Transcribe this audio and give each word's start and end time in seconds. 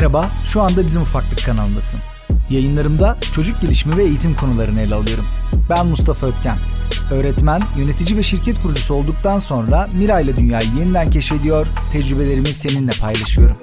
Merhaba, 0.00 0.30
şu 0.44 0.60
anda 0.60 0.86
Bizim 0.86 1.02
Ufaklık 1.02 1.44
kanalındasın. 1.46 2.00
Yayınlarımda 2.50 3.18
çocuk 3.32 3.60
gelişimi 3.60 3.96
ve 3.96 4.04
eğitim 4.04 4.36
konularını 4.36 4.80
ele 4.80 4.94
alıyorum. 4.94 5.24
Ben 5.70 5.86
Mustafa 5.86 6.26
Ötken. 6.26 6.56
Öğretmen, 7.10 7.62
yönetici 7.78 8.18
ve 8.18 8.22
şirket 8.22 8.62
kurucusu 8.62 8.94
olduktan 8.94 9.38
sonra 9.38 9.88
Mira 9.94 10.20
ile 10.20 10.36
dünyayı 10.36 10.66
yeniden 10.78 11.10
keşfediyor, 11.10 11.66
tecrübelerimi 11.92 12.46
seninle 12.46 12.90
paylaşıyorum. 13.00 13.56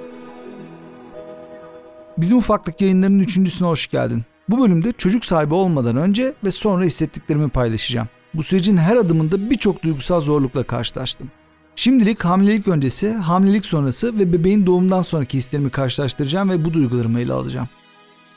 Bizim 2.18 2.38
Ufaklık 2.38 2.80
yayınlarının 2.80 3.20
üçüncüsüne 3.20 3.68
hoş 3.68 3.86
geldin. 3.86 4.24
Bu 4.48 4.60
bölümde 4.60 4.92
çocuk 4.92 5.24
sahibi 5.24 5.54
olmadan 5.54 5.96
önce 5.96 6.34
ve 6.44 6.50
sonra 6.50 6.84
hissettiklerimi 6.84 7.48
paylaşacağım. 7.48 8.08
Bu 8.34 8.42
sürecin 8.42 8.76
her 8.76 8.96
adımında 8.96 9.50
birçok 9.50 9.82
duygusal 9.82 10.20
zorlukla 10.20 10.62
karşılaştım. 10.62 11.30
Şimdilik 11.78 12.24
hamilelik 12.24 12.68
öncesi, 12.68 13.12
hamilelik 13.12 13.66
sonrası 13.66 14.18
ve 14.18 14.32
bebeğin 14.32 14.66
doğumdan 14.66 15.02
sonraki 15.02 15.38
hislerimi 15.38 15.70
karşılaştıracağım 15.70 16.50
ve 16.50 16.64
bu 16.64 16.74
duygularımı 16.74 17.20
ele 17.20 17.32
alacağım. 17.32 17.68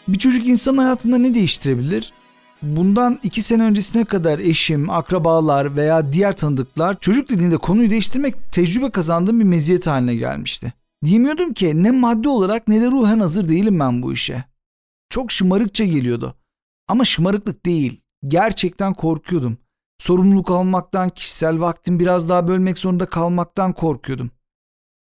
Bir 0.07 0.17
çocuk 0.17 0.47
insanın 0.47 0.77
hayatında 0.77 1.17
ne 1.17 1.33
değiştirebilir? 1.33 2.13
Bundan 2.61 3.19
iki 3.23 3.41
sene 3.41 3.63
öncesine 3.63 4.05
kadar 4.05 4.39
eşim, 4.39 4.89
akrabalar 4.89 5.75
veya 5.75 6.13
diğer 6.13 6.37
tanıdıklar 6.37 6.99
çocuk 6.99 7.29
dediğinde 7.29 7.57
konuyu 7.57 7.89
değiştirmek 7.89 8.51
tecrübe 8.51 8.91
kazandığım 8.91 9.39
bir 9.39 9.45
meziyet 9.45 9.87
haline 9.87 10.15
gelmişti. 10.15 10.73
Diyemiyordum 11.03 11.53
ki 11.53 11.83
ne 11.83 11.91
maddi 11.91 12.29
olarak 12.29 12.67
ne 12.67 12.81
de 12.81 12.91
ruhen 12.91 13.19
hazır 13.19 13.49
değilim 13.49 13.79
ben 13.79 14.01
bu 14.01 14.13
işe. 14.13 14.45
Çok 15.09 15.31
şımarıkça 15.31 15.85
geliyordu. 15.85 16.35
Ama 16.87 17.05
şımarıklık 17.05 17.65
değil. 17.65 18.01
Gerçekten 18.23 18.93
korkuyordum. 18.93 19.57
Sorumluluk 20.01 20.51
almaktan, 20.51 21.09
kişisel 21.09 21.59
vaktim 21.59 21.99
biraz 21.99 22.29
daha 22.29 22.47
bölmek 22.47 22.77
zorunda 22.77 23.05
kalmaktan 23.05 23.73
korkuyordum. 23.73 24.31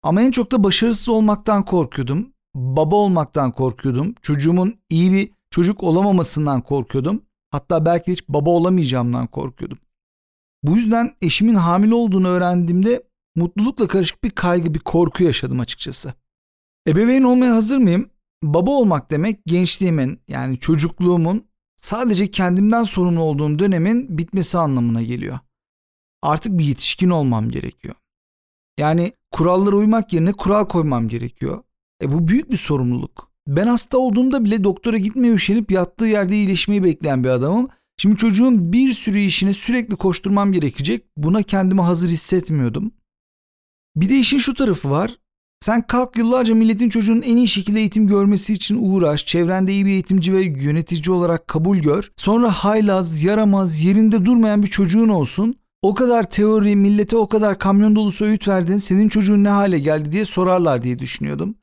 Ama 0.02 0.22
en 0.22 0.30
çok 0.30 0.52
da 0.52 0.64
başarısız 0.64 1.08
olmaktan 1.08 1.64
korkuyordum. 1.64 2.32
Baba 2.54 2.96
olmaktan 2.96 3.52
korkuyordum. 3.52 4.14
Çocuğumun 4.22 4.74
iyi 4.90 5.12
bir 5.12 5.30
çocuk 5.50 5.82
olamamasından 5.82 6.60
korkuyordum. 6.60 7.22
Hatta 7.50 7.84
belki 7.84 8.12
hiç 8.12 8.28
baba 8.28 8.50
olamayacağımdan 8.50 9.26
korkuyordum. 9.26 9.78
Bu 10.62 10.76
yüzden 10.76 11.10
eşimin 11.20 11.54
hamile 11.54 11.94
olduğunu 11.94 12.28
öğrendiğimde 12.28 13.02
mutlulukla 13.36 13.88
karışık 13.88 14.24
bir 14.24 14.30
kaygı, 14.30 14.74
bir 14.74 14.80
korku 14.80 15.24
yaşadım 15.24 15.60
açıkçası. 15.60 16.14
Ebeveyn 16.88 17.22
olmaya 17.22 17.54
hazır 17.54 17.78
mıyım? 17.78 18.10
Baba 18.42 18.70
olmak 18.70 19.10
demek 19.10 19.40
gençliğimin 19.46 20.20
yani 20.28 20.58
çocukluğumun 20.58 21.51
sadece 21.82 22.30
kendimden 22.30 22.82
sorumlu 22.82 23.20
olduğum 23.20 23.58
dönemin 23.58 24.18
bitmesi 24.18 24.58
anlamına 24.58 25.02
geliyor. 25.02 25.38
Artık 26.22 26.58
bir 26.58 26.64
yetişkin 26.64 27.10
olmam 27.10 27.50
gerekiyor. 27.50 27.94
Yani 28.78 29.12
kurallara 29.30 29.76
uymak 29.76 30.12
yerine 30.12 30.32
kural 30.32 30.64
koymam 30.64 31.08
gerekiyor. 31.08 31.62
E 32.02 32.12
bu 32.12 32.28
büyük 32.28 32.50
bir 32.50 32.56
sorumluluk. 32.56 33.32
Ben 33.46 33.66
hasta 33.66 33.98
olduğumda 33.98 34.44
bile 34.44 34.64
doktora 34.64 34.98
gitmeye 34.98 35.34
üşenip 35.34 35.70
yattığı 35.70 36.06
yerde 36.06 36.36
iyileşmeyi 36.36 36.82
bekleyen 36.84 37.24
bir 37.24 37.28
adamım. 37.28 37.68
Şimdi 37.96 38.16
çocuğun 38.16 38.72
bir 38.72 38.92
sürü 38.92 39.18
işine 39.18 39.54
sürekli 39.54 39.96
koşturmam 39.96 40.52
gerekecek. 40.52 41.04
Buna 41.16 41.42
kendimi 41.42 41.80
hazır 41.80 42.08
hissetmiyordum. 42.10 42.92
Bir 43.96 44.08
de 44.08 44.18
işin 44.18 44.38
şu 44.38 44.54
tarafı 44.54 44.90
var. 44.90 45.18
Sen 45.62 45.82
kalk 45.82 46.16
yıllarca 46.16 46.54
milletin 46.54 46.88
çocuğunun 46.88 47.22
en 47.22 47.36
iyi 47.36 47.48
şekilde 47.48 47.80
eğitim 47.80 48.06
görmesi 48.06 48.52
için 48.52 48.78
uğraş, 48.80 49.26
çevrende 49.26 49.72
iyi 49.72 49.86
bir 49.86 49.90
eğitimci 49.90 50.32
ve 50.32 50.42
yönetici 50.42 51.14
olarak 51.14 51.48
kabul 51.48 51.76
gör. 51.76 52.10
Sonra 52.16 52.50
haylaz, 52.50 53.22
yaramaz, 53.22 53.84
yerinde 53.84 54.24
durmayan 54.24 54.62
bir 54.62 54.66
çocuğun 54.66 55.08
olsun. 55.08 55.54
O 55.82 55.94
kadar 55.94 56.30
teori, 56.30 56.76
millete 56.76 57.16
o 57.16 57.28
kadar 57.28 57.58
kamyon 57.58 57.96
dolusu 57.96 58.24
öğüt 58.24 58.48
verdin, 58.48 58.78
senin 58.78 59.08
çocuğun 59.08 59.44
ne 59.44 59.48
hale 59.48 59.78
geldi 59.78 60.12
diye 60.12 60.24
sorarlar 60.24 60.82
diye 60.82 60.98
düşünüyordum. 60.98 61.54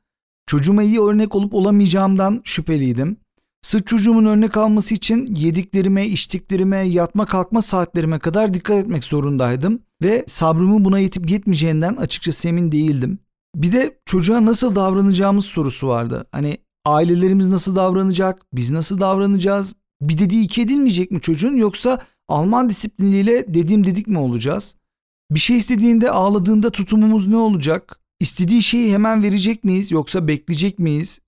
Çocuğuma 0.46 0.82
iyi 0.82 1.00
örnek 1.00 1.34
olup 1.34 1.54
olamayacağımdan 1.54 2.40
şüpheliydim. 2.44 3.16
Sırf 3.62 3.86
çocuğumun 3.86 4.24
örnek 4.24 4.56
alması 4.56 4.94
için 4.94 5.34
yediklerime, 5.34 6.06
içtiklerime, 6.06 6.78
yatma 6.78 7.26
kalkma 7.26 7.62
saatlerime 7.62 8.18
kadar 8.18 8.54
dikkat 8.54 8.84
etmek 8.84 9.04
zorundaydım. 9.04 9.82
Ve 10.02 10.24
sabrımın 10.28 10.84
buna 10.84 10.98
yetip 10.98 11.30
yetmeyeceğinden 11.30 11.96
açıkçası 11.96 12.48
emin 12.48 12.72
değildim. 12.72 13.18
Bir 13.54 13.72
de 13.72 13.98
çocuğa 14.06 14.44
nasıl 14.44 14.74
davranacağımız 14.74 15.44
sorusu 15.44 15.88
vardı. 15.88 16.26
Hani 16.32 16.58
ailelerimiz 16.84 17.48
nasıl 17.48 17.76
davranacak, 17.76 18.42
biz 18.52 18.70
nasıl 18.70 19.00
davranacağız? 19.00 19.74
Bir 20.00 20.18
dediği 20.18 20.44
iki 20.44 20.62
edilmeyecek 20.62 21.10
mi 21.10 21.20
çocuğun 21.20 21.56
yoksa 21.56 21.98
Alman 22.28 22.68
disipliniyle 22.68 23.54
dediğim 23.54 23.86
dedik 23.86 24.06
mi 24.06 24.18
olacağız? 24.18 24.74
Bir 25.30 25.40
şey 25.40 25.56
istediğinde 25.56 26.10
ağladığında 26.10 26.70
tutumumuz 26.70 27.28
ne 27.28 27.36
olacak? 27.36 28.00
İstediği 28.20 28.62
şeyi 28.62 28.92
hemen 28.92 29.22
verecek 29.22 29.64
miyiz 29.64 29.90
yoksa 29.90 30.28
bekleyecek 30.28 30.78
miyiz? 30.78 31.20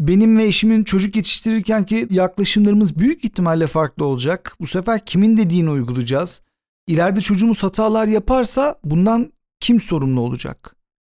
Benim 0.00 0.38
ve 0.38 0.44
eşimin 0.44 0.84
çocuk 0.84 1.16
yetiştirirken 1.16 1.86
ki 1.86 2.06
yaklaşımlarımız 2.10 2.98
büyük 2.98 3.24
ihtimalle 3.24 3.66
farklı 3.66 4.04
olacak. 4.04 4.56
Bu 4.60 4.66
sefer 4.66 5.06
kimin 5.06 5.36
dediğini 5.36 5.70
uygulayacağız? 5.70 6.42
İleride 6.86 7.20
çocuğumuz 7.20 7.62
hatalar 7.62 8.06
yaparsa 8.06 8.78
bundan 8.84 9.32
kim 9.60 9.80
sorumlu 9.80 10.20
olacak? 10.20 10.73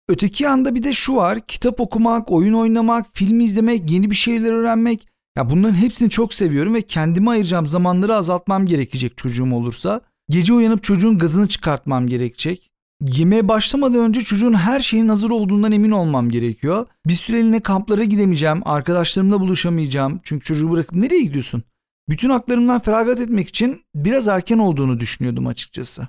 Öteki 0.10 0.44
yanda 0.44 0.76
bir 0.76 0.84
de 0.84 0.94
şu 0.94 1.16
var. 1.16 1.40
Kitap 1.48 1.80
okumak, 1.80 2.32
oyun 2.32 2.54
oynamak, 2.54 3.06
film 3.14 3.40
izlemek, 3.40 3.92
yeni 3.92 4.10
bir 4.10 4.16
şeyler 4.16 4.52
öğrenmek. 4.52 5.08
Ya 5.38 5.50
bunların 5.50 5.76
hepsini 5.76 6.10
çok 6.10 6.34
seviyorum 6.34 6.74
ve 6.74 6.82
kendime 6.82 7.32
ayıracağım 7.32 7.68
zamanları 7.68 8.16
azaltmam 8.16 8.66
gerekecek 8.66 9.18
çocuğum 9.18 9.54
olursa. 9.54 10.02
Gece 10.30 10.54
uyanıp 10.54 10.84
çocuğun 10.84 11.18
gazını 11.18 11.48
çıkartmam 11.48 12.08
gerekecek. 12.08 12.70
Yemeğe 13.02 13.48
başlamadan 13.48 14.00
önce 14.00 14.22
çocuğun 14.22 14.54
her 14.54 14.80
şeyin 14.80 15.10
hazır 15.10 15.30
olduğundan 15.30 15.72
emin 15.72 15.92
olmam 15.92 16.30
gerekiyor. 16.30 16.88
Bir 17.06 17.14
süreliğine 17.14 17.60
kamplara 17.60 18.04
gidemeyeceğim, 18.04 18.62
arkadaşlarımla 18.66 19.40
buluşamayacağım. 19.40 20.20
Çünkü 20.24 20.46
çocuğu 20.46 20.72
bırakıp 20.72 20.96
nereye 20.96 21.22
gidiyorsun? 21.22 21.64
Bütün 22.10 22.30
haklarımdan 22.30 22.80
feragat 22.80 23.20
etmek 23.20 23.50
için 23.50 23.82
biraz 23.96 24.28
erken 24.28 24.58
olduğunu 24.58 25.00
düşünüyordum 25.00 25.48
açıkçası. 25.48 26.08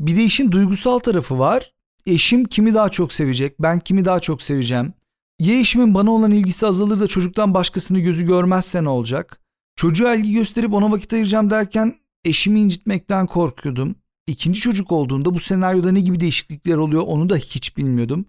Bir 0.00 0.16
de 0.16 0.24
işin 0.24 0.52
duygusal 0.52 0.98
tarafı 0.98 1.38
var 1.38 1.72
eşim 2.06 2.44
kimi 2.44 2.74
daha 2.74 2.88
çok 2.88 3.12
sevecek, 3.12 3.62
ben 3.62 3.80
kimi 3.80 4.04
daha 4.04 4.20
çok 4.20 4.42
seveceğim. 4.42 4.92
Ya 5.40 5.60
eşimin 5.60 5.94
bana 5.94 6.10
olan 6.10 6.30
ilgisi 6.30 6.66
azalır 6.66 7.00
da 7.00 7.06
çocuktan 7.06 7.54
başkasını 7.54 7.98
gözü 7.98 8.26
görmezse 8.26 8.84
ne 8.84 8.88
olacak? 8.88 9.40
Çocuğa 9.76 10.14
ilgi 10.14 10.32
gösterip 10.32 10.74
ona 10.74 10.92
vakit 10.92 11.12
ayıracağım 11.12 11.50
derken 11.50 11.94
eşimi 12.24 12.60
incitmekten 12.60 13.26
korkuyordum. 13.26 13.94
İkinci 14.26 14.60
çocuk 14.60 14.92
olduğunda 14.92 15.34
bu 15.34 15.38
senaryoda 15.38 15.92
ne 15.92 16.00
gibi 16.00 16.20
değişiklikler 16.20 16.76
oluyor 16.76 17.02
onu 17.06 17.28
da 17.28 17.36
hiç 17.36 17.76
bilmiyordum. 17.76 18.26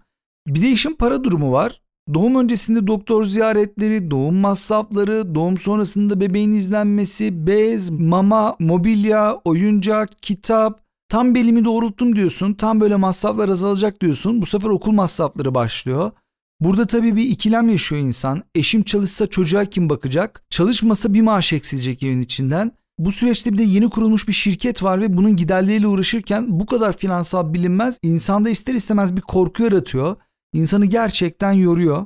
Bir 0.47 0.61
de 0.61 0.69
işin 0.69 0.95
para 0.95 1.23
durumu 1.23 1.51
var. 1.51 1.81
Doğum 2.13 2.35
öncesinde 2.35 2.87
doktor 2.87 3.23
ziyaretleri, 3.25 4.11
doğum 4.11 4.35
masrafları, 4.35 5.35
doğum 5.35 5.57
sonrasında 5.57 6.19
bebeğin 6.19 6.51
izlenmesi, 6.51 7.47
bez, 7.47 7.89
mama, 7.89 8.55
mobilya, 8.59 9.41
oyuncak, 9.45 10.21
kitap, 10.21 10.82
Tam 11.13 11.35
belimi 11.35 11.65
doğrulttum 11.65 12.15
diyorsun. 12.15 12.53
Tam 12.53 12.81
böyle 12.81 12.95
masraflar 12.95 13.49
azalacak 13.49 14.01
diyorsun. 14.01 14.41
Bu 14.41 14.45
sefer 14.45 14.69
okul 14.69 14.91
masrafları 14.91 15.55
başlıyor. 15.55 16.11
Burada 16.59 16.87
tabii 16.87 17.15
bir 17.15 17.23
ikilem 17.23 17.69
yaşıyor 17.69 18.01
insan. 18.01 18.43
Eşim 18.55 18.83
çalışsa 18.83 19.27
çocuğa 19.27 19.65
kim 19.65 19.89
bakacak? 19.89 20.45
Çalışmasa 20.49 21.13
bir 21.13 21.21
maaş 21.21 21.53
eksilecek 21.53 22.03
evin 22.03 22.21
içinden. 22.21 22.71
Bu 22.99 23.11
süreçte 23.11 23.53
bir 23.53 23.57
de 23.57 23.63
yeni 23.63 23.89
kurulmuş 23.89 24.27
bir 24.27 24.33
şirket 24.33 24.83
var 24.83 25.01
ve 25.01 25.17
bunun 25.17 25.35
giderleriyle 25.35 25.87
uğraşırken 25.87 26.59
bu 26.59 26.65
kadar 26.65 26.97
finansal 26.97 27.53
bilinmez 27.53 27.99
insanda 28.01 28.49
ister 28.49 28.73
istemez 28.73 29.15
bir 29.15 29.21
korku 29.21 29.63
yaratıyor. 29.63 30.15
İnsanı 30.53 30.85
gerçekten 30.85 31.51
yoruyor. 31.51 32.05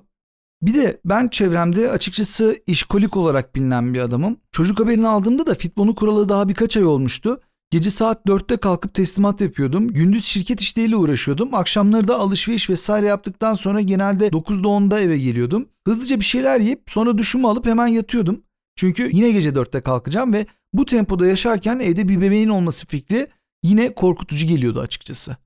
Bir 0.61 0.73
de 0.73 1.01
ben 1.05 1.27
çevremde 1.27 1.91
açıkçası 1.91 2.55
işkolik 2.67 3.17
olarak 3.17 3.55
bilinen 3.55 3.93
bir 3.93 3.99
adamım. 3.99 4.37
Çocuk 4.51 4.79
haberini 4.79 5.07
aldığımda 5.07 5.45
da 5.45 5.55
Fitbon'u 5.55 5.95
kuralı 5.95 6.29
daha 6.29 6.49
birkaç 6.49 6.77
ay 6.77 6.85
olmuştu. 6.85 7.41
Gece 7.71 7.91
saat 7.91 8.25
4'te 8.25 8.57
kalkıp 8.57 8.93
teslimat 8.93 9.41
yapıyordum. 9.41 9.87
Gündüz 9.87 10.25
şirket 10.25 10.61
işleriyle 10.61 10.95
uğraşıyordum. 10.95 11.55
Akşamları 11.55 12.07
da 12.07 12.19
alışveriş 12.19 12.69
vesaire 12.69 13.07
yaptıktan 13.07 13.55
sonra 13.55 13.81
genelde 13.81 14.27
9'da 14.27 14.67
10'da 14.67 14.99
eve 14.99 15.17
geliyordum. 15.17 15.69
Hızlıca 15.87 16.19
bir 16.19 16.25
şeyler 16.25 16.59
yiyip 16.59 16.83
sonra 16.87 17.17
duşumu 17.17 17.49
alıp 17.49 17.65
hemen 17.65 17.87
yatıyordum. 17.87 18.43
Çünkü 18.75 19.09
yine 19.13 19.31
gece 19.31 19.49
4'te 19.49 19.81
kalkacağım 19.81 20.33
ve 20.33 20.45
bu 20.73 20.85
tempoda 20.85 21.27
yaşarken 21.27 21.79
evde 21.79 22.07
bir 22.07 22.21
bebeğin 22.21 22.49
olması 22.49 22.87
fikri 22.87 23.27
yine 23.63 23.93
korkutucu 23.93 24.47
geliyordu 24.47 24.79
açıkçası. 24.79 25.37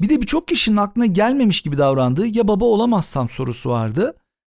Bir 0.00 0.08
de 0.08 0.20
birçok 0.20 0.48
kişinin 0.48 0.76
aklına 0.76 1.06
gelmemiş 1.06 1.60
gibi 1.60 1.78
davrandığı 1.78 2.26
ya 2.26 2.48
baba 2.48 2.64
olamazsam 2.64 3.28
sorusu 3.28 3.70
vardı. 3.70 4.14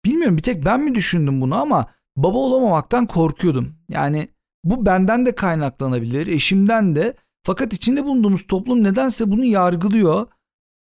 Bilmiyorum 0.04 0.36
bir 0.36 0.42
tek 0.42 0.64
ben 0.64 0.80
mi 0.80 0.94
düşündüm 0.94 1.40
bunu 1.40 1.54
ama 1.60 1.86
baba 2.16 2.38
olamamaktan 2.38 3.06
korkuyordum. 3.06 3.74
Yani 3.88 4.28
bu 4.64 4.86
benden 4.86 5.26
de 5.26 5.34
kaynaklanabilir, 5.34 6.26
eşimden 6.26 6.96
de. 6.96 7.16
Fakat 7.42 7.72
içinde 7.72 8.04
bulunduğumuz 8.04 8.46
toplum 8.46 8.84
nedense 8.84 9.30
bunu 9.30 9.44
yargılıyor. 9.44 10.26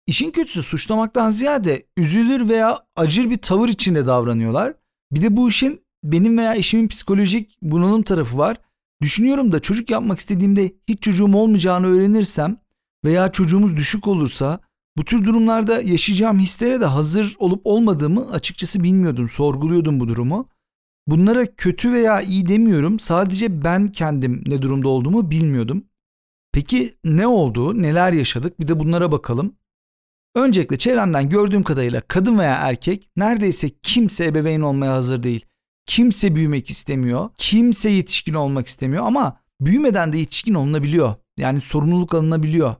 İşin 0.06 0.30
kötüsü 0.30 0.62
suçlamaktan 0.62 1.30
ziyade 1.30 1.82
üzülür 1.96 2.48
veya 2.48 2.76
acır 2.96 3.30
bir 3.30 3.36
tavır 3.36 3.68
içinde 3.68 4.06
davranıyorlar. 4.06 4.74
Bir 5.12 5.22
de 5.22 5.36
bu 5.36 5.48
işin 5.48 5.82
benim 6.04 6.38
veya 6.38 6.54
eşimin 6.54 6.88
psikolojik 6.88 7.58
bunalım 7.62 8.02
tarafı 8.02 8.38
var. 8.38 8.56
Düşünüyorum 9.02 9.52
da 9.52 9.60
çocuk 9.60 9.90
yapmak 9.90 10.18
istediğimde 10.18 10.72
hiç 10.88 11.02
çocuğum 11.02 11.36
olmayacağını 11.36 11.86
öğrenirsem 11.86 12.56
veya 13.04 13.32
çocuğumuz 13.32 13.76
düşük 13.76 14.06
olursa 14.06 14.60
Bu 14.98 15.04
tür 15.04 15.24
durumlarda 15.24 15.82
yaşayacağım 15.82 16.38
hislere 16.38 16.80
de 16.80 16.84
hazır 16.84 17.36
olup 17.38 17.60
olmadığımı 17.64 18.30
açıkçası 18.30 18.82
bilmiyordum, 18.82 19.28
sorguluyordum 19.28 20.00
bu 20.00 20.08
durumu. 20.08 20.48
Bunlara 21.06 21.54
kötü 21.56 21.92
veya 21.92 22.20
iyi 22.20 22.48
demiyorum. 22.48 22.98
Sadece 22.98 23.64
ben 23.64 23.88
kendim 23.88 24.44
ne 24.46 24.62
durumda 24.62 24.88
olduğumu 24.88 25.30
bilmiyordum. 25.30 25.84
Peki 26.52 26.94
ne 27.04 27.26
oldu? 27.26 27.82
Neler 27.82 28.12
yaşadık? 28.12 28.60
Bir 28.60 28.68
de 28.68 28.80
bunlara 28.80 29.12
bakalım. 29.12 29.56
Öncelikle 30.34 30.78
çevremden 30.78 31.28
gördüğüm 31.28 31.62
kadarıyla 31.62 32.00
kadın 32.00 32.38
veya 32.38 32.54
erkek 32.54 33.08
neredeyse 33.16 33.70
kimse 33.82 34.24
ebeveyn 34.24 34.60
olmaya 34.60 34.92
hazır 34.92 35.22
değil. 35.22 35.46
Kimse 35.86 36.34
büyümek 36.34 36.70
istemiyor. 36.70 37.30
Kimse 37.36 37.90
yetişkin 37.90 38.34
olmak 38.34 38.66
istemiyor 38.66 39.06
ama 39.06 39.40
büyümeden 39.60 40.12
de 40.12 40.18
yetişkin 40.18 40.54
olunabiliyor. 40.54 41.14
Yani 41.36 41.60
sorumluluk 41.60 42.14
alınabiliyor. 42.14 42.74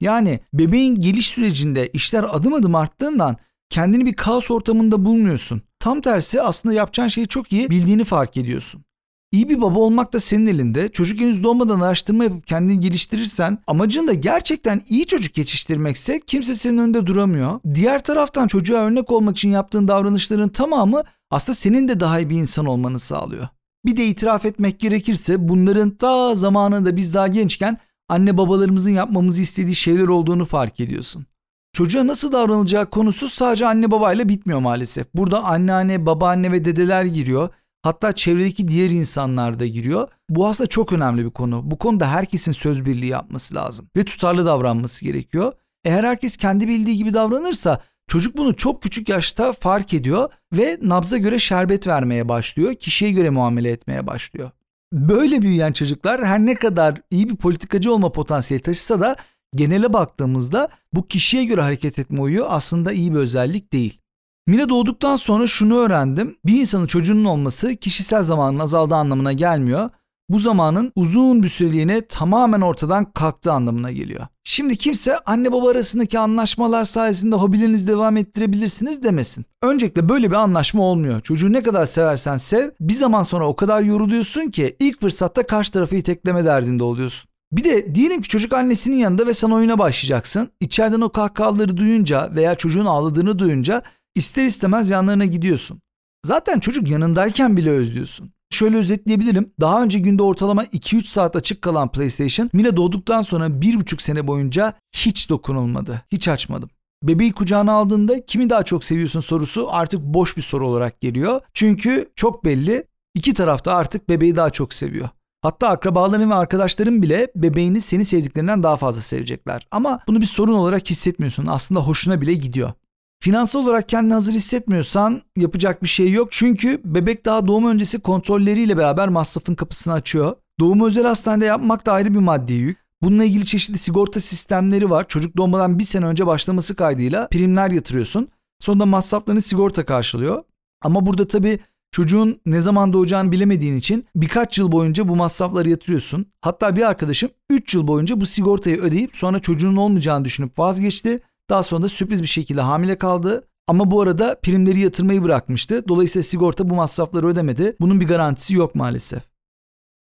Yani 0.00 0.40
bebeğin 0.54 0.94
geliş 0.94 1.28
sürecinde 1.28 1.88
işler 1.88 2.24
adım 2.28 2.54
adım 2.54 2.74
arttığından 2.74 3.36
kendini 3.72 4.06
bir 4.06 4.14
kaos 4.14 4.50
ortamında 4.50 5.04
bulmuyorsun. 5.04 5.62
Tam 5.78 6.00
tersi 6.00 6.42
aslında 6.42 6.74
yapacağın 6.74 7.08
şeyi 7.08 7.28
çok 7.28 7.52
iyi 7.52 7.70
bildiğini 7.70 8.04
fark 8.04 8.36
ediyorsun. 8.36 8.84
İyi 9.32 9.48
bir 9.48 9.60
baba 9.60 9.78
olmak 9.78 10.12
da 10.12 10.20
senin 10.20 10.46
elinde. 10.46 10.88
Çocuk 10.88 11.20
henüz 11.20 11.44
doğmadan 11.44 11.80
araştırma 11.80 12.24
yapıp 12.24 12.46
kendini 12.46 12.80
geliştirirsen 12.80 13.58
amacın 13.66 14.08
da 14.08 14.14
gerçekten 14.14 14.80
iyi 14.88 15.06
çocuk 15.06 15.38
yetiştirmekse 15.38 16.20
kimse 16.26 16.54
senin 16.54 16.78
önünde 16.78 17.06
duramıyor. 17.06 17.60
Diğer 17.74 18.04
taraftan 18.04 18.46
çocuğa 18.46 18.80
örnek 18.80 19.12
olmak 19.12 19.36
için 19.36 19.50
yaptığın 19.50 19.88
davranışların 19.88 20.48
tamamı 20.48 21.02
aslında 21.30 21.56
senin 21.56 21.88
de 21.88 22.00
daha 22.00 22.20
iyi 22.20 22.30
bir 22.30 22.36
insan 22.36 22.66
olmanı 22.66 22.98
sağlıyor. 22.98 23.48
Bir 23.86 23.96
de 23.96 24.06
itiraf 24.06 24.44
etmek 24.44 24.80
gerekirse 24.80 25.48
bunların 25.48 25.90
ta 25.90 26.34
zamanında 26.34 26.96
biz 26.96 27.14
daha 27.14 27.28
gençken 27.28 27.78
anne 28.08 28.38
babalarımızın 28.38 28.90
yapmamızı 28.90 29.42
istediği 29.42 29.74
şeyler 29.74 30.08
olduğunu 30.08 30.44
fark 30.44 30.80
ediyorsun. 30.80 31.26
Çocuğa 31.72 32.06
nasıl 32.06 32.32
davranılacağı 32.32 32.90
konusu 32.90 33.28
sadece 33.28 33.66
anne 33.66 33.90
babayla 33.90 34.28
bitmiyor 34.28 34.60
maalesef. 34.60 35.06
Burada 35.14 35.44
anneanne, 35.44 36.06
babaanne 36.06 36.52
ve 36.52 36.64
dedeler 36.64 37.04
giriyor. 37.04 37.48
Hatta 37.82 38.12
çevredeki 38.12 38.68
diğer 38.68 38.90
insanlar 38.90 39.60
da 39.60 39.66
giriyor. 39.66 40.08
Bu 40.28 40.48
aslında 40.48 40.68
çok 40.68 40.92
önemli 40.92 41.24
bir 41.24 41.30
konu. 41.30 41.70
Bu 41.70 41.78
konuda 41.78 42.10
herkesin 42.10 42.52
söz 42.52 42.84
birliği 42.84 43.06
yapması 43.06 43.54
lazım 43.54 43.88
ve 43.96 44.04
tutarlı 44.04 44.46
davranması 44.46 45.04
gerekiyor. 45.04 45.52
Eğer 45.84 46.04
herkes 46.04 46.36
kendi 46.36 46.68
bildiği 46.68 46.96
gibi 46.96 47.14
davranırsa 47.14 47.80
çocuk 48.08 48.36
bunu 48.36 48.56
çok 48.56 48.82
küçük 48.82 49.08
yaşta 49.08 49.52
fark 49.52 49.94
ediyor 49.94 50.30
ve 50.52 50.78
nabza 50.82 51.18
göre 51.18 51.38
şerbet 51.38 51.86
vermeye 51.86 52.28
başlıyor, 52.28 52.74
kişiye 52.74 53.10
göre 53.10 53.30
muamele 53.30 53.70
etmeye 53.70 54.06
başlıyor. 54.06 54.50
Böyle 54.92 55.42
büyüyen 55.42 55.72
çocuklar 55.72 56.24
her 56.24 56.38
ne 56.38 56.54
kadar 56.54 56.94
iyi 57.10 57.28
bir 57.28 57.36
politikacı 57.36 57.92
olma 57.92 58.12
potansiyeli 58.12 58.62
taşısa 58.62 59.00
da 59.00 59.16
genele 59.56 59.92
baktığımızda 59.92 60.68
bu 60.92 61.06
kişiye 61.06 61.44
göre 61.44 61.60
hareket 61.62 61.98
etme 61.98 62.20
huyu 62.20 62.44
aslında 62.44 62.92
iyi 62.92 63.12
bir 63.12 63.18
özellik 63.18 63.72
değil. 63.72 63.98
Mine 64.46 64.68
doğduktan 64.68 65.16
sonra 65.16 65.46
şunu 65.46 65.76
öğrendim. 65.76 66.36
Bir 66.46 66.60
insanın 66.60 66.86
çocuğunun 66.86 67.24
olması 67.24 67.76
kişisel 67.76 68.22
zamanın 68.22 68.58
azaldığı 68.58 68.94
anlamına 68.94 69.32
gelmiyor. 69.32 69.90
Bu 70.28 70.38
zamanın 70.38 70.92
uzun 70.96 71.42
bir 71.42 71.48
süreliğine 71.48 72.06
tamamen 72.06 72.60
ortadan 72.60 73.12
kalktığı 73.12 73.52
anlamına 73.52 73.92
geliyor. 73.92 74.26
Şimdi 74.44 74.76
kimse 74.76 75.14
anne 75.26 75.52
baba 75.52 75.70
arasındaki 75.70 76.18
anlaşmalar 76.18 76.84
sayesinde 76.84 77.36
hobilerinizi 77.36 77.86
devam 77.86 78.16
ettirebilirsiniz 78.16 79.02
demesin. 79.02 79.44
Öncelikle 79.62 80.08
böyle 80.08 80.30
bir 80.30 80.36
anlaşma 80.36 80.82
olmuyor. 80.82 81.20
Çocuğu 81.20 81.52
ne 81.52 81.62
kadar 81.62 81.86
seversen 81.86 82.36
sev 82.36 82.70
bir 82.80 82.94
zaman 82.94 83.22
sonra 83.22 83.48
o 83.48 83.56
kadar 83.56 83.82
yoruluyorsun 83.82 84.50
ki 84.50 84.76
ilk 84.78 85.00
fırsatta 85.00 85.46
karşı 85.46 85.72
tarafı 85.72 85.96
itekleme 85.96 86.44
derdinde 86.44 86.84
oluyorsun. 86.84 87.31
Bir 87.52 87.64
de 87.64 87.94
diyelim 87.94 88.22
ki 88.22 88.28
çocuk 88.28 88.52
annesinin 88.52 88.96
yanında 88.96 89.26
ve 89.26 89.32
sen 89.32 89.50
oyuna 89.50 89.78
başlayacaksın. 89.78 90.50
İçeriden 90.60 91.00
o 91.00 91.12
kahkahaları 91.12 91.76
duyunca 91.76 92.30
veya 92.34 92.54
çocuğun 92.54 92.84
ağladığını 92.84 93.38
duyunca 93.38 93.82
ister 94.14 94.46
istemez 94.46 94.90
yanlarına 94.90 95.24
gidiyorsun. 95.24 95.80
Zaten 96.24 96.60
çocuk 96.60 96.90
yanındayken 96.90 97.56
bile 97.56 97.70
özlüyorsun. 97.70 98.32
Şöyle 98.50 98.76
özetleyebilirim. 98.76 99.52
Daha 99.60 99.82
önce 99.82 99.98
günde 99.98 100.22
ortalama 100.22 100.64
2-3 100.64 101.04
saat 101.04 101.36
açık 101.36 101.62
kalan 101.62 101.92
PlayStation 101.92 102.50
Mine 102.52 102.76
doğduktan 102.76 103.22
sonra 103.22 103.46
1,5 103.46 104.02
sene 104.02 104.26
boyunca 104.26 104.74
hiç 104.94 105.30
dokunulmadı. 105.30 106.02
Hiç 106.12 106.28
açmadım. 106.28 106.70
Bebeği 107.02 107.32
kucağına 107.32 107.72
aldığında 107.72 108.26
kimi 108.26 108.50
daha 108.50 108.62
çok 108.62 108.84
seviyorsun 108.84 109.20
sorusu 109.20 109.68
artık 109.70 110.00
boş 110.00 110.36
bir 110.36 110.42
soru 110.42 110.68
olarak 110.68 111.00
geliyor. 111.00 111.40
Çünkü 111.54 112.08
çok 112.16 112.44
belli 112.44 112.84
iki 113.14 113.34
tarafta 113.34 113.74
artık 113.74 114.08
bebeği 114.08 114.36
daha 114.36 114.50
çok 114.50 114.74
seviyor. 114.74 115.08
Hatta 115.42 115.68
akrabaların 115.68 116.30
ve 116.30 116.34
arkadaşların 116.34 117.02
bile 117.02 117.28
bebeğini 117.36 117.80
seni 117.80 118.04
sevdiklerinden 118.04 118.62
daha 118.62 118.76
fazla 118.76 119.00
sevecekler. 119.00 119.66
Ama 119.70 120.00
bunu 120.06 120.20
bir 120.20 120.26
sorun 120.26 120.52
olarak 120.52 120.90
hissetmiyorsun. 120.90 121.46
Aslında 121.46 121.80
hoşuna 121.80 122.20
bile 122.20 122.34
gidiyor. 122.34 122.72
Finansal 123.20 123.60
olarak 123.60 123.88
kendini 123.88 124.12
hazır 124.12 124.32
hissetmiyorsan 124.32 125.22
yapacak 125.36 125.82
bir 125.82 125.88
şey 125.88 126.12
yok. 126.12 126.28
Çünkü 126.30 126.80
bebek 126.84 127.24
daha 127.24 127.46
doğum 127.46 127.66
öncesi 127.66 128.00
kontrolleriyle 128.00 128.76
beraber 128.78 129.08
masrafın 129.08 129.54
kapısını 129.54 129.92
açıyor. 129.92 130.36
Doğumu 130.60 130.86
özel 130.86 131.06
hastanede 131.06 131.44
yapmak 131.44 131.86
da 131.86 131.92
ayrı 131.92 132.14
bir 132.14 132.18
maddi 132.18 132.52
yük. 132.52 132.78
Bununla 133.02 133.24
ilgili 133.24 133.46
çeşitli 133.46 133.78
sigorta 133.78 134.20
sistemleri 134.20 134.90
var. 134.90 135.08
Çocuk 135.08 135.36
doğmadan 135.36 135.78
bir 135.78 135.84
sene 135.84 136.06
önce 136.06 136.26
başlaması 136.26 136.76
kaydıyla 136.76 137.28
primler 137.28 137.70
yatırıyorsun. 137.70 138.28
Sonra 138.58 138.86
masraflarını 138.86 139.42
sigorta 139.42 139.84
karşılıyor. 139.84 140.42
Ama 140.82 141.06
burada 141.06 141.26
tabii 141.26 141.58
çocuğun 141.92 142.40
ne 142.46 142.60
zaman 142.60 142.92
doğacağını 142.92 143.32
bilemediğin 143.32 143.76
için 143.76 144.06
birkaç 144.14 144.58
yıl 144.58 144.72
boyunca 144.72 145.08
bu 145.08 145.16
masrafları 145.16 145.70
yatırıyorsun. 145.70 146.26
Hatta 146.40 146.76
bir 146.76 146.82
arkadaşım 146.82 147.30
3 147.50 147.74
yıl 147.74 147.86
boyunca 147.86 148.20
bu 148.20 148.26
sigortayı 148.26 148.80
ödeyip 148.80 149.16
sonra 149.16 149.38
çocuğunun 149.38 149.76
olmayacağını 149.76 150.24
düşünüp 150.24 150.58
vazgeçti. 150.58 151.20
Daha 151.50 151.62
sonra 151.62 151.82
da 151.82 151.88
sürpriz 151.88 152.22
bir 152.22 152.26
şekilde 152.26 152.60
hamile 152.60 152.98
kaldı. 152.98 153.48
Ama 153.68 153.90
bu 153.90 154.00
arada 154.00 154.40
primleri 154.42 154.80
yatırmayı 154.80 155.22
bırakmıştı. 155.22 155.88
Dolayısıyla 155.88 156.22
sigorta 156.22 156.70
bu 156.70 156.74
masrafları 156.74 157.26
ödemedi. 157.26 157.76
Bunun 157.80 158.00
bir 158.00 158.08
garantisi 158.08 158.54
yok 158.54 158.74
maalesef. 158.74 159.22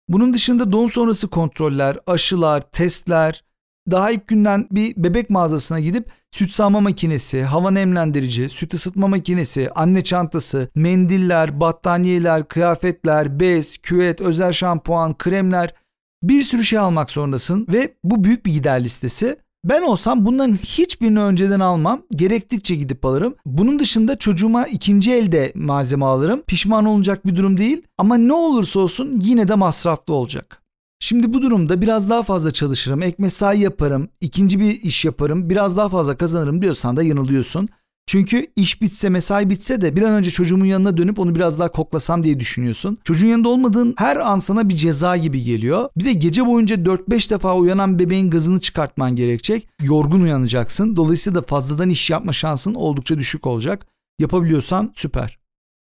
Bunun 0.08 0.34
dışında 0.34 0.72
doğum 0.72 0.90
sonrası 0.90 1.28
kontroller, 1.28 1.98
aşılar, 2.06 2.60
testler, 2.60 3.44
daha 3.90 4.10
ilk 4.10 4.26
günden 4.26 4.68
bir 4.70 4.96
bebek 4.96 5.30
mağazasına 5.30 5.80
gidip 5.80 6.10
süt 6.34 6.50
sağma 6.50 6.80
makinesi, 6.80 7.42
hava 7.42 7.70
nemlendirici, 7.70 8.48
süt 8.48 8.74
ısıtma 8.74 9.08
makinesi, 9.08 9.70
anne 9.74 10.04
çantası, 10.04 10.68
mendiller, 10.74 11.60
battaniyeler, 11.60 12.48
kıyafetler, 12.48 13.40
bez, 13.40 13.78
küvet, 13.78 14.20
özel 14.20 14.52
şampuan, 14.52 15.18
kremler 15.18 15.74
bir 16.22 16.42
sürü 16.42 16.64
şey 16.64 16.78
almak 16.78 17.10
zorundasın 17.10 17.66
ve 17.72 17.94
bu 18.04 18.24
büyük 18.24 18.46
bir 18.46 18.52
gider 18.52 18.84
listesi. 18.84 19.36
Ben 19.64 19.82
olsam 19.82 20.26
bunların 20.26 20.54
hiçbirini 20.54 21.20
önceden 21.20 21.60
almam. 21.60 22.02
Gerektikçe 22.10 22.74
gidip 22.74 23.04
alırım. 23.04 23.34
Bunun 23.46 23.78
dışında 23.78 24.18
çocuğuma 24.18 24.66
ikinci 24.66 25.12
elde 25.12 25.52
malzeme 25.54 26.04
alırım. 26.04 26.42
Pişman 26.46 26.84
olacak 26.84 27.26
bir 27.26 27.36
durum 27.36 27.58
değil 27.58 27.82
ama 27.98 28.16
ne 28.16 28.32
olursa 28.32 28.80
olsun 28.80 29.20
yine 29.20 29.48
de 29.48 29.54
masraflı 29.54 30.14
olacak. 30.14 30.63
Şimdi 31.04 31.32
bu 31.32 31.42
durumda 31.42 31.80
biraz 31.80 32.10
daha 32.10 32.22
fazla 32.22 32.50
çalışırım, 32.50 33.02
ek 33.02 33.16
mesai 33.18 33.60
yaparım, 33.60 34.08
ikinci 34.20 34.60
bir 34.60 34.82
iş 34.82 35.04
yaparım, 35.04 35.50
biraz 35.50 35.76
daha 35.76 35.88
fazla 35.88 36.16
kazanırım 36.16 36.62
diyorsan 36.62 36.96
da 36.96 37.02
yanılıyorsun. 37.02 37.68
Çünkü 38.06 38.46
iş 38.56 38.82
bitse 38.82 39.08
mesai 39.08 39.50
bitse 39.50 39.80
de 39.80 39.96
bir 39.96 40.02
an 40.02 40.14
önce 40.14 40.30
çocuğumun 40.30 40.64
yanına 40.64 40.96
dönüp 40.96 41.18
onu 41.18 41.34
biraz 41.34 41.58
daha 41.58 41.68
koklasam 41.68 42.24
diye 42.24 42.40
düşünüyorsun. 42.40 42.98
Çocuğun 43.04 43.26
yanında 43.26 43.48
olmadığın 43.48 43.94
her 43.98 44.16
an 44.16 44.38
sana 44.38 44.68
bir 44.68 44.76
ceza 44.76 45.16
gibi 45.16 45.42
geliyor. 45.42 45.88
Bir 45.96 46.04
de 46.04 46.12
gece 46.12 46.46
boyunca 46.46 46.76
4-5 46.76 47.30
defa 47.30 47.54
uyanan 47.54 47.98
bebeğin 47.98 48.30
gazını 48.30 48.60
çıkartman 48.60 49.16
gerekecek. 49.16 49.68
Yorgun 49.82 50.20
uyanacaksın. 50.20 50.96
Dolayısıyla 50.96 51.42
da 51.42 51.46
fazladan 51.46 51.90
iş 51.90 52.10
yapma 52.10 52.32
şansın 52.32 52.74
oldukça 52.74 53.18
düşük 53.18 53.46
olacak. 53.46 53.86
Yapabiliyorsan 54.18 54.92
süper. 54.96 55.38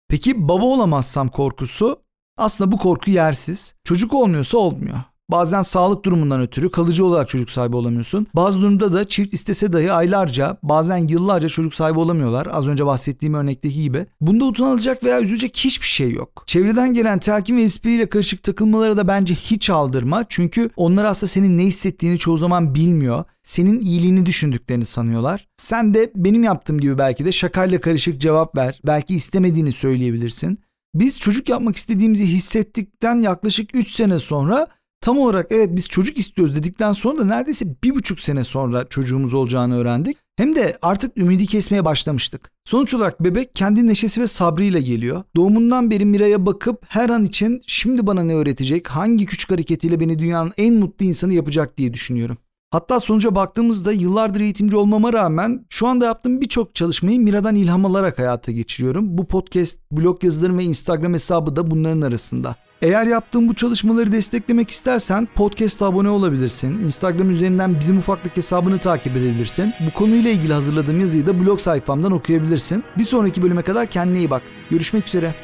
Peki 0.10 0.48
baba 0.48 0.66
olamazsam 0.66 1.30
korkusu 1.30 2.07
aslında 2.38 2.72
bu 2.72 2.78
korku 2.78 3.12
yersiz. 3.12 3.74
Çocuk 3.84 4.14
olmuyorsa 4.14 4.58
olmuyor. 4.58 4.98
Bazen 5.32 5.62
sağlık 5.62 6.06
durumundan 6.06 6.42
ötürü 6.42 6.72
kalıcı 6.72 7.06
olarak 7.06 7.30
çocuk 7.30 7.50
sahibi 7.50 7.76
olamıyorsun. 7.76 8.28
Bazı 8.34 8.62
durumda 8.62 8.94
da 8.94 9.08
çift 9.08 9.34
istese 9.34 9.74
dahi 9.74 9.92
aylarca 9.92 10.58
bazen 10.64 10.98
yıllarca 10.98 11.50
çocuk 11.50 11.74
sahibi 11.74 12.00
olamıyorlar. 12.00 12.48
Az 12.52 12.68
önce 12.68 12.86
bahsettiğim 12.86 13.34
örnekteki 13.34 13.82
gibi. 13.82 14.06
Bunda 14.22 14.46
utanılacak 14.46 15.04
veya 15.04 15.22
üzülecek 15.22 15.58
hiçbir 15.58 15.86
şey 15.86 16.12
yok. 16.12 16.44
Çevreden 16.48 16.94
gelen 16.94 17.20
telkin 17.20 17.58
ve 17.58 17.62
espriyle 17.62 18.10
karışık 18.10 18.44
takılmaları 18.44 18.98
da 18.98 19.08
bence 19.08 19.34
hiç 19.34 19.70
aldırma. 19.70 20.26
Çünkü 20.30 20.70
onlar 20.76 21.06
aslında 21.06 21.30
senin 21.30 21.58
ne 21.58 21.64
hissettiğini 21.64 22.20
çoğu 22.20 22.38
zaman 22.38 22.76
bilmiyor. 22.76 23.24
Senin 23.44 23.80
iyiliğini 23.80 24.26
düşündüklerini 24.26 24.86
sanıyorlar. 24.86 25.48
Sen 25.58 25.94
de 25.94 26.12
benim 26.16 26.44
yaptığım 26.44 26.80
gibi 26.80 26.98
belki 26.98 27.26
de 27.26 27.32
şakayla 27.32 27.82
karışık 27.82 28.22
cevap 28.22 28.58
ver. 28.58 28.80
Belki 28.86 29.16
istemediğini 29.16 29.72
söyleyebilirsin. 29.72 30.60
Biz 31.00 31.20
çocuk 31.20 31.50
yapmak 31.50 31.76
istediğimizi 31.76 32.28
hissettikten 32.28 33.22
yaklaşık 33.22 33.76
3 33.76 33.92
sene 33.92 34.20
sonra 34.20 34.68
tam 35.02 35.18
olarak 35.18 35.48
evet 35.50 35.70
biz 35.72 35.88
çocuk 35.88 36.18
istiyoruz 36.18 36.56
dedikten 36.56 36.94
sonra 36.94 37.20
da 37.20 37.26
neredeyse 37.26 37.66
bir 37.84 37.96
buçuk 37.96 38.20
sene 38.20 38.44
sonra 38.44 38.90
çocuğumuz 38.90 39.34
olacağını 39.34 39.78
öğrendik. 39.78 40.18
Hem 40.38 40.56
de 40.56 40.78
artık 40.82 41.18
ümidi 41.18 41.46
kesmeye 41.46 41.86
başlamıştık. 41.86 42.52
Sonuç 42.66 42.94
olarak 42.94 43.24
bebek 43.24 43.56
kendi 43.56 43.88
neşesi 43.88 44.22
ve 44.22 44.28
sabrıyla 44.28 44.80
geliyor. 44.80 45.24
Doğumundan 45.36 45.92
beri 45.92 46.06
Mira'ya 46.06 46.46
bakıp 46.46 46.86
her 46.88 47.10
an 47.10 47.24
için 47.24 47.62
şimdi 47.68 48.08
bana 48.08 48.24
ne 48.24 48.36
öğretecek, 48.36 48.88
hangi 48.88 49.26
küçük 49.26 49.52
hareketiyle 49.52 50.00
beni 50.00 50.20
dünyanın 50.20 50.52
en 50.58 50.74
mutlu 50.74 51.06
insanı 51.06 51.34
yapacak 51.34 51.78
diye 51.78 51.94
düşünüyorum. 51.94 52.38
Hatta 52.72 53.00
sonuca 53.00 53.36
baktığımızda 53.36 53.92
yıllardır 53.92 54.42
eğitimci 54.42 54.76
olmama 54.76 55.14
rağmen 55.14 55.66
şu 55.70 55.88
anda 55.88 56.06
yaptığım 56.06 56.42
birçok 56.42 56.76
çalışmayı 56.76 57.20
Mira'dan 57.20 57.56
ilham 57.56 57.86
alarak 57.86 58.20
hayata 58.20 58.52
geçiriyorum. 58.52 59.18
Bu 59.18 59.28
podcast, 59.28 59.80
blog 59.92 60.24
yazılarım 60.24 60.58
ve 60.58 60.64
Instagram 60.64 61.14
hesabı 61.14 61.56
da 61.56 61.72
bunların 61.72 62.02
arasında. 62.02 62.56
Eğer 62.82 63.06
yaptığım 63.06 63.48
bu 63.48 63.54
çalışmaları 63.54 64.12
desteklemek 64.12 64.70
istersen 64.70 65.28
podcast'a 65.36 65.86
abone 65.86 66.10
olabilirsin. 66.10 66.80
Instagram 66.80 67.30
üzerinden 67.30 67.80
bizim 67.80 67.98
ufaklık 67.98 68.38
hesabını 68.38 68.78
takip 68.78 69.16
edebilirsin. 69.16 69.74
Bu 69.88 69.94
konuyla 69.94 70.30
ilgili 70.30 70.54
hazırladığım 70.54 71.00
yazıyı 71.00 71.28
da 71.28 71.40
blog 71.40 71.60
sayfamdan 71.60 72.12
okuyabilirsin. 72.12 72.84
Bir 72.98 73.04
sonraki 73.04 73.42
bölüme 73.42 73.62
kadar 73.62 73.88
kendine 73.88 74.18
iyi 74.18 74.30
bak. 74.30 74.42
Görüşmek 74.70 75.08
üzere. 75.08 75.36